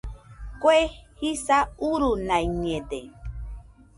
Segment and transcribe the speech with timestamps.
[0.61, 0.79] Kue
[1.19, 1.57] jisa
[1.89, 2.99] urunaiñede